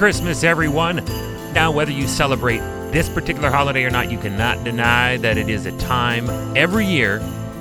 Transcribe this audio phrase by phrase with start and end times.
[0.00, 1.04] Christmas, everyone.
[1.52, 5.66] Now, whether you celebrate this particular holiday or not, you cannot deny that it is
[5.66, 6.26] a time
[6.56, 7.18] every year,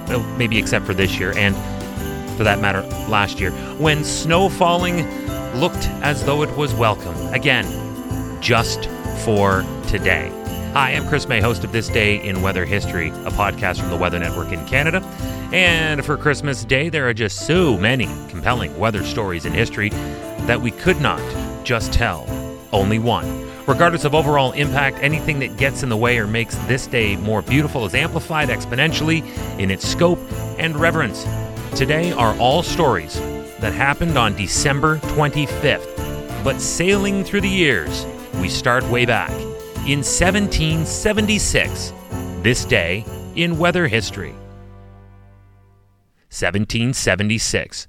[0.07, 1.53] well, maybe except for this year, and
[2.37, 5.05] for that matter, last year, when snow falling
[5.59, 7.13] looked as though it was welcome.
[7.33, 7.65] Again,
[8.41, 8.85] just
[9.25, 10.29] for today.
[10.71, 13.97] Hi, I'm Chris May, host of This Day in Weather History, a podcast from the
[13.97, 15.01] Weather Network in Canada.
[15.51, 20.61] And for Christmas Day, there are just so many compelling weather stories in history that
[20.61, 21.19] we could not
[21.63, 22.27] just tell
[22.71, 23.47] only one.
[23.65, 27.41] Regardless of overall impact, anything that gets in the way or makes this day more
[27.41, 29.23] beautiful is amplified exponentially
[29.59, 30.19] in its scope
[30.57, 31.25] and reverence.
[31.75, 33.19] Today are all stories
[33.59, 38.05] that happened on December 25th, but sailing through the years,
[38.41, 39.31] we start way back
[39.85, 41.93] in 1776,
[42.41, 43.05] this day
[43.35, 44.33] in weather history.
[46.31, 47.87] 1776.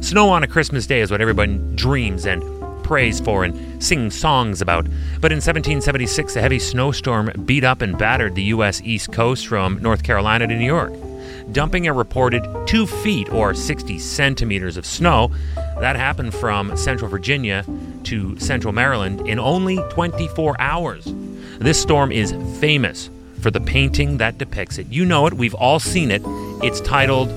[0.00, 2.42] Snow on a Christmas day is what everyone dreams and
[2.84, 4.84] prays for and sing songs about.
[5.20, 8.80] But in 1776, a heavy snowstorm beat up and battered the U.S.
[8.82, 10.92] East Coast from North Carolina to New York,
[11.50, 15.32] dumping a reported two feet or 60 centimeters of snow.
[15.80, 17.64] That happened from central Virginia
[18.04, 21.04] to central Maryland in only 24 hours.
[21.58, 23.10] This storm is famous
[23.40, 24.86] for the painting that depicts it.
[24.88, 26.22] You know it, we've all seen it.
[26.62, 27.30] It's titled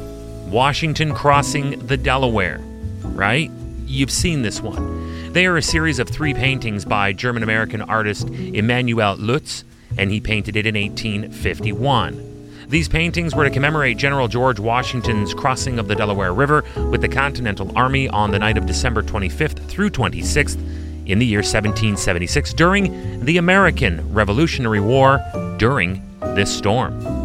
[0.50, 2.60] Washington Crossing the Delaware,
[3.04, 3.52] right?
[3.86, 4.97] You've seen this one.
[5.38, 10.20] They are a series of three paintings by German American artist Emanuel Leutze, and he
[10.20, 12.66] painted it in 1851.
[12.70, 17.08] These paintings were to commemorate General George Washington's crossing of the Delaware River with the
[17.08, 20.58] Continental Army on the night of December 25th through 26th
[21.06, 25.22] in the year 1776 during the American Revolutionary War
[25.60, 26.02] during
[26.34, 27.17] this storm.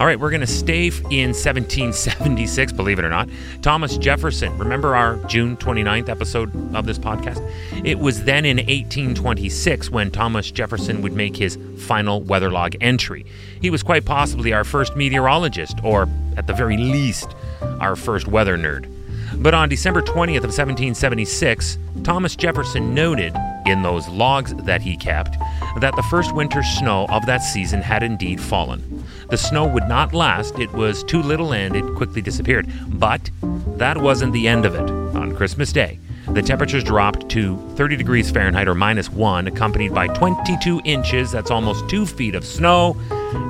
[0.00, 3.28] All right, we're going to stay in 1776, believe it or not.
[3.62, 7.44] Thomas Jefferson, remember our June 29th episode of this podcast?
[7.84, 13.26] It was then in 1826 when Thomas Jefferson would make his final weather log entry.
[13.60, 17.34] He was quite possibly our first meteorologist, or at the very least,
[17.80, 18.88] our first weather nerd.
[19.36, 23.34] But on December 20th of 1776, Thomas Jefferson noted
[23.66, 25.36] in those logs that he kept
[25.80, 29.04] that the first winter snow of that season had indeed fallen.
[29.30, 32.66] The snow would not last, it was too little and it quickly disappeared.
[32.88, 33.30] But
[33.76, 34.90] that wasn't the end of it.
[35.16, 35.98] On Christmas Day,
[36.38, 41.50] the temperatures dropped to 30 degrees Fahrenheit or minus one, accompanied by 22 inches, that's
[41.50, 42.92] almost two feet of snow.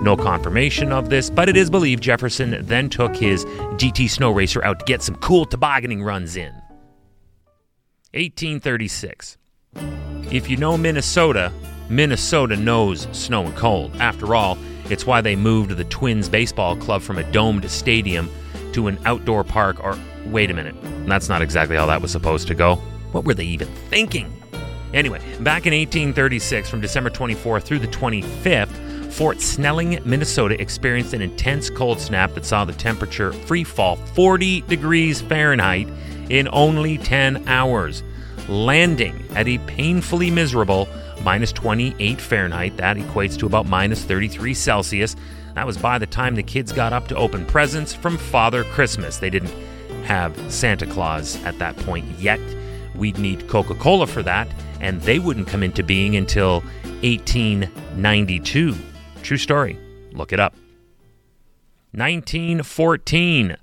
[0.01, 4.65] No confirmation of this, but it is believed Jefferson then took his GT snow racer
[4.65, 6.51] out to get some cool tobogganing runs in.
[8.15, 9.37] 1836.
[10.33, 11.53] If you know Minnesota,
[11.91, 13.95] Minnesota knows snow and cold.
[13.97, 14.57] After all,
[14.89, 18.31] it's why they moved the Twins baseball club from a domed stadium
[18.73, 19.83] to an outdoor park.
[19.83, 20.75] Or, wait a minute,
[21.07, 22.77] that's not exactly how that was supposed to go.
[23.13, 24.33] What were they even thinking?
[24.95, 31.23] Anyway, back in 1836, from December 24th through the 25th, Fort Snelling, Minnesota experienced an
[31.23, 35.89] intense cold snap that saw the temperature free fall 40 degrees Fahrenheit
[36.31, 38.03] in only 10 hours,
[38.49, 40.89] landing at a painfully miserable
[41.23, 42.77] minus 28 Fahrenheit.
[42.77, 45.17] That equates to about minus 33 Celsius.
[45.59, 49.17] That was by the time the kids got up to open presents from Father Christmas.
[49.17, 49.53] They didn't
[50.05, 52.39] have Santa Claus at that point yet.
[52.95, 54.47] We'd need Coca Cola for that,
[54.81, 56.61] and they wouldn't come into being until
[57.03, 58.77] 1892.
[59.25, 59.77] True story.
[60.13, 60.55] Look it up.
[61.91, 63.57] 1914.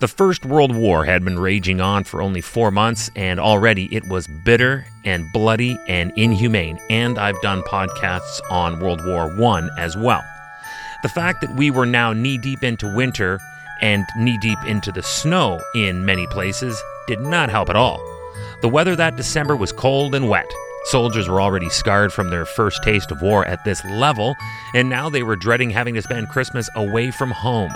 [0.00, 4.06] The First World War had been raging on for only four months, and already it
[4.10, 6.78] was bitter and bloody and inhumane.
[6.90, 10.22] And I've done podcasts on World War I as well.
[11.02, 13.40] The fact that we were now knee deep into winter
[13.80, 18.02] and knee deep into the snow in many places did not help at all.
[18.62, 20.50] The weather that December was cold and wet.
[20.84, 24.34] Soldiers were already scarred from their first taste of war at this level,
[24.74, 27.72] and now they were dreading having to spend Christmas away from home.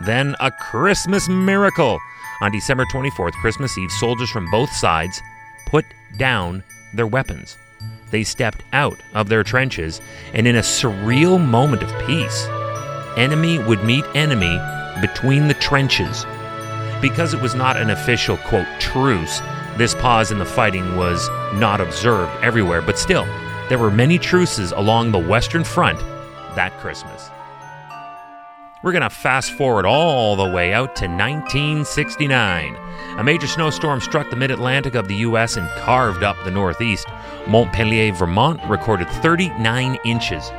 [0.00, 1.98] Then a Christmas miracle.
[2.42, 5.22] On December 24th, Christmas Eve, soldiers from both sides
[5.66, 5.86] put
[6.18, 6.62] down
[6.92, 7.56] their weapons.
[8.10, 10.00] They stepped out of their trenches,
[10.34, 12.46] and in a surreal moment of peace,
[13.16, 14.60] enemy would meet enemy
[15.00, 16.24] between the trenches.
[17.00, 19.40] Because it was not an official, quote, truce,
[19.76, 23.24] this pause in the fighting was not observed everywhere, but still,
[23.68, 25.98] there were many truces along the Western Front
[26.54, 27.30] that Christmas.
[28.82, 32.76] We're going to fast forward all the way out to 1969.
[33.18, 35.56] A major snowstorm struck the mid Atlantic of the U.S.
[35.56, 37.06] and carved up the Northeast.
[37.48, 40.50] Montpelier, Vermont recorded 39 inches,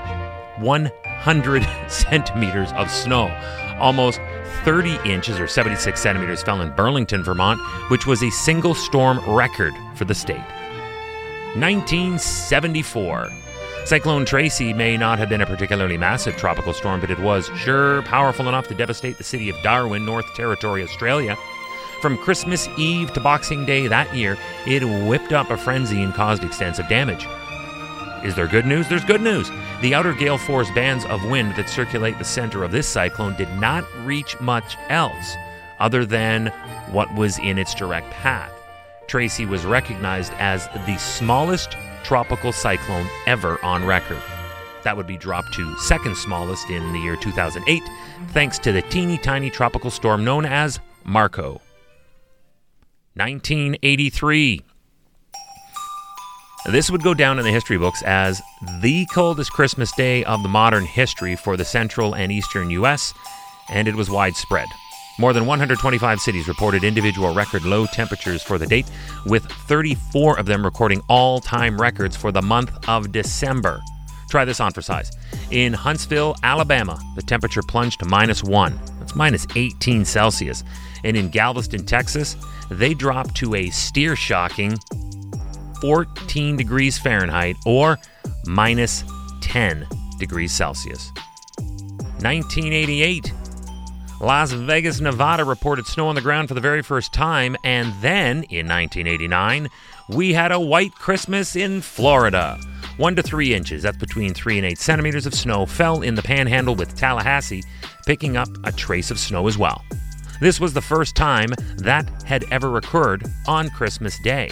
[1.24, 3.36] 100 centimeters of snow.
[3.80, 4.20] Almost
[4.64, 7.60] 30 inches or 76 centimeters fell in Burlington, Vermont,
[7.90, 10.44] which was a single storm record for the state.
[11.56, 13.32] 1974.
[13.86, 18.02] Cyclone Tracy may not have been a particularly massive tropical storm, but it was sure
[18.02, 21.38] powerful enough to devastate the city of Darwin, North Territory, Australia.
[22.02, 26.44] From Christmas Eve to Boxing Day that year, it whipped up a frenzy and caused
[26.44, 27.26] extensive damage.
[28.28, 28.90] Is there good news?
[28.90, 29.50] There's good news.
[29.80, 33.50] The outer gale force bands of wind that circulate the center of this cyclone did
[33.58, 35.38] not reach much else
[35.80, 36.48] other than
[36.92, 38.52] what was in its direct path.
[39.08, 44.22] Tracy was recognized as the smallest tropical cyclone ever on record.
[44.84, 47.82] That would be dropped to second smallest in the year 2008,
[48.32, 51.62] thanks to the teeny tiny tropical storm known as Marco.
[53.14, 54.67] 1983.
[56.68, 58.42] This would go down in the history books as
[58.82, 63.14] the coldest Christmas day of the modern history for the central and eastern U.S.,
[63.70, 64.68] and it was widespread.
[65.18, 68.86] More than 125 cities reported individual record low temperatures for the date,
[69.26, 73.80] with 34 of them recording all time records for the month of December.
[74.30, 75.10] Try this on for size.
[75.52, 78.78] In Huntsville, Alabama, the temperature plunged to minus 1.
[79.00, 80.66] That's minus 18 Celsius.
[81.06, 82.36] And in Galveston, Texas,
[82.70, 84.78] they dropped to a steer shocking
[85.82, 87.98] 14 degrees Fahrenheit or
[88.46, 89.04] minus
[89.42, 89.88] 10
[90.20, 91.12] degrees Celsius.
[92.22, 93.32] 1988,
[94.20, 98.44] Las Vegas, Nevada reported snow on the ground for the very first time, and then
[98.50, 99.70] in 1989,
[100.10, 102.58] we had a white Christmas in Florida.
[102.98, 106.24] One to three inches, that's between three and eight centimeters of snow, fell in the
[106.24, 107.64] panhandle with Tallahassee,
[108.08, 109.84] picking up a trace of snow as well.
[110.42, 114.50] This was the first time that had ever occurred on Christmas Day.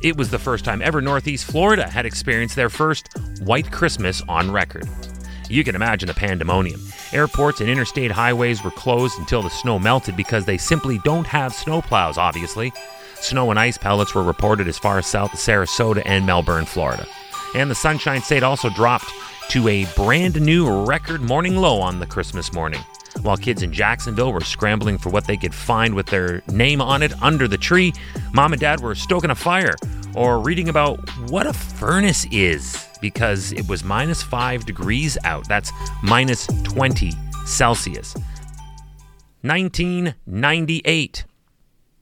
[0.00, 3.08] It was the first time ever Northeast Florida had experienced their first
[3.40, 4.88] white Christmas on record.
[5.48, 6.80] You can imagine the pandemonium.
[7.12, 11.52] Airports and interstate highways were closed until the snow melted because they simply don't have
[11.52, 12.72] snowplows, obviously.
[13.16, 17.04] Snow and ice pellets were reported as far south as Sarasota and Melbourne, Florida.
[17.56, 19.10] And the Sunshine State also dropped
[19.48, 22.84] to a brand new record morning low on the Christmas morning.
[23.22, 27.02] While kids in Jacksonville were scrambling for what they could find with their name on
[27.02, 27.92] it under the tree,
[28.32, 29.74] mom and dad were stoking a fire
[30.14, 30.98] or reading about
[31.30, 35.48] what a furnace is because it was minus 5 degrees out.
[35.48, 35.70] That's
[36.02, 37.12] minus 20
[37.44, 38.14] Celsius.
[39.42, 41.24] 1998.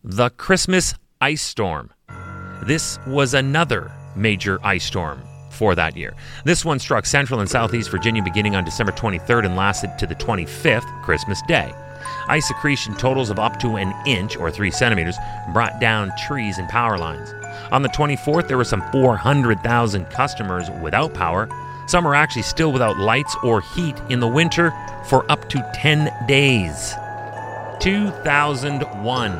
[0.04, 1.92] The Christmas ice storm.
[2.62, 5.22] This was another major ice storm
[5.56, 6.14] for that year.
[6.44, 10.14] This one struck central and southeast Virginia beginning on December 23rd and lasted to the
[10.14, 11.72] 25th, Christmas Day.
[12.28, 15.16] Ice accretion totals of up to an inch or three centimeters
[15.52, 17.32] brought down trees and power lines.
[17.72, 21.48] On the 24th, there were some 400,000 customers without power.
[21.88, 24.72] Some are actually still without lights or heat in the winter
[25.08, 26.94] for up to 10 days.
[27.80, 29.32] 2001.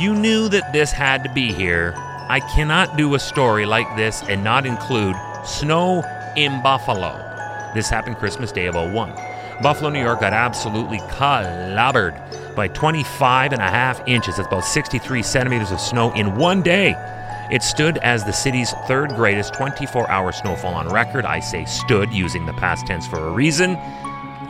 [0.00, 1.94] You knew that this had to be here.
[2.30, 6.04] I cannot do a story like this and not include snow
[6.36, 7.18] in Buffalo.
[7.74, 9.12] This happened Christmas Day of 01.
[9.60, 12.14] Buffalo, New York got absolutely clobbered
[12.54, 14.36] by 25 and a half inches.
[14.36, 16.94] That's about 63 centimeters of snow in one day.
[17.50, 21.24] It stood as the city's third greatest 24 hour snowfall on record.
[21.24, 23.72] I say stood using the past tense for a reason.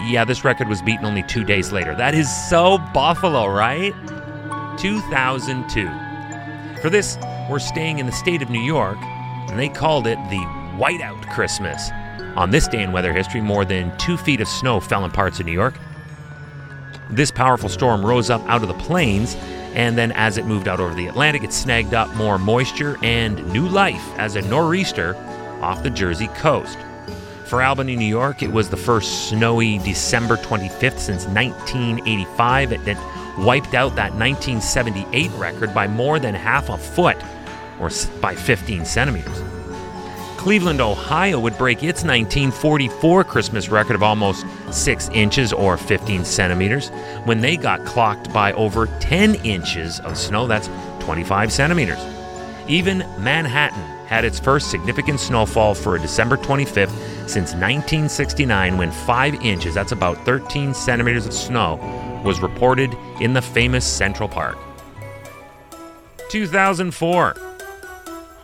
[0.02, 1.94] Yeah, this record was beaten only two days later.
[1.94, 3.94] That is so Buffalo, right?
[4.76, 6.09] 2002.
[6.80, 7.18] For this,
[7.48, 10.40] we're staying in the state of New York, and they called it the
[10.78, 11.90] Whiteout Christmas.
[12.36, 15.40] On this day in weather history, more than two feet of snow fell in parts
[15.40, 15.74] of New York.
[17.10, 19.36] This powerful storm rose up out of the plains
[19.74, 23.46] and then as it moved out over the Atlantic, it snagged up more moisture and
[23.52, 25.14] new life as a nor'easter
[25.60, 26.78] off the Jersey coast.
[27.46, 32.72] For Albany, New York, it was the first snowy December 25th since 1985.
[32.72, 32.98] It,
[33.38, 37.16] wiped out that 1978 record by more than half a foot,
[37.78, 39.42] or by 15 centimeters.
[40.36, 46.88] Cleveland, Ohio would break its 1944 Christmas record of almost 6 inches or 15 centimeters
[47.24, 50.46] when they got clocked by over 10 inches of snow.
[50.46, 50.70] That's
[51.00, 51.98] 25 centimeters.
[52.68, 56.96] Even Manhattan had its first significant snowfall for a December 25th
[57.28, 61.76] since 1969 when 5 inches, that's about 13 centimeters of snow,
[62.24, 64.58] was reported in the famous Central Park.
[66.30, 67.36] 2004.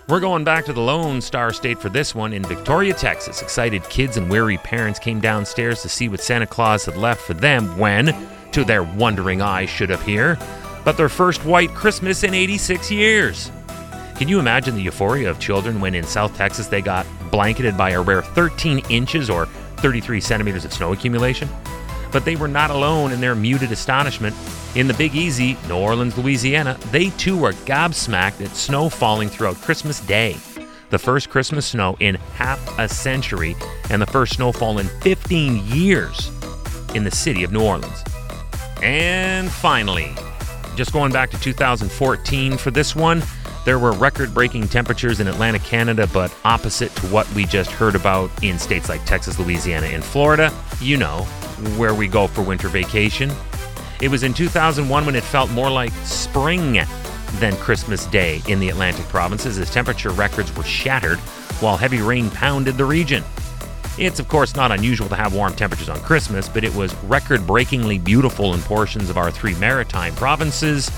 [0.09, 3.43] We're going back to the Lone Star State for this one in Victoria, Texas.
[3.43, 7.35] Excited kids and weary parents came downstairs to see what Santa Claus had left for
[7.35, 8.15] them when,
[8.53, 10.39] to their wondering eyes, should appear,
[10.85, 13.51] but their first white Christmas in 86 years.
[14.17, 17.91] Can you imagine the euphoria of children when in South Texas they got blanketed by
[17.91, 19.47] a rare 13 inches or
[19.79, 21.49] 33 centimeters of snow accumulation?
[22.17, 24.35] But they were not alone in their muted astonishment
[24.75, 29.57] in the Big Easy, New Orleans, Louisiana, they too were gobsmacked at snow falling throughout
[29.57, 30.35] Christmas Day.
[30.89, 33.55] the first Christmas snow in half a century,
[33.91, 36.31] and the first snowfall in 15 years
[36.95, 38.03] in the city of New Orleans.
[38.83, 40.15] And finally,
[40.75, 43.23] just going back to 2014 for this one,
[43.67, 47.95] there were record breaking temperatures in Atlantic Canada, but opposite to what we just heard
[47.95, 50.51] about in states like Texas, Louisiana, and Florida.
[50.81, 51.27] You know,
[51.77, 53.31] where we go for winter vacation.
[54.01, 56.81] It was in 2001 when it felt more like spring
[57.35, 61.19] than Christmas Day in the Atlantic provinces as temperature records were shattered
[61.61, 63.25] while heavy rain pounded the region.
[63.99, 67.47] It's, of course, not unusual to have warm temperatures on Christmas, but it was record
[67.47, 70.91] breakingly beautiful in portions of our three maritime provinces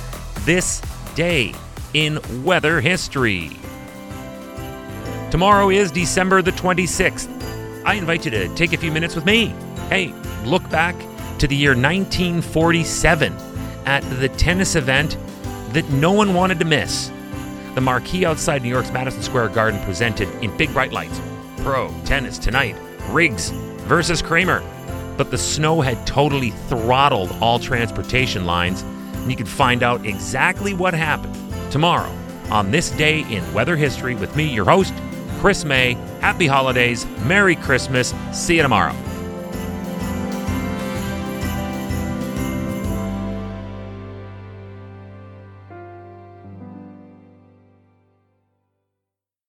[0.44, 0.82] this
[1.14, 1.54] day
[1.94, 3.50] in weather history.
[5.30, 7.28] Tomorrow is December the 26th.
[7.84, 9.54] I invite you to take a few minutes with me.
[9.88, 10.12] Hey,
[10.45, 10.95] look back
[11.38, 13.33] to the year 1947
[13.87, 15.16] at the tennis event
[15.73, 17.11] that no one wanted to miss.
[17.75, 21.18] The marquee outside New York's Madison Square Garden presented in big bright lights
[21.59, 22.76] Pro Tennis Tonight,
[23.09, 23.49] Riggs
[23.88, 24.62] versus Kramer.
[25.16, 30.75] But the snow had totally throttled all transportation lines, and you can find out exactly
[30.75, 31.35] what happened
[31.71, 32.14] tomorrow
[32.50, 34.92] on this day in weather history with me, your host,
[35.38, 35.95] Chris May.
[36.21, 38.95] Happy holidays, Merry Christmas, see you tomorrow.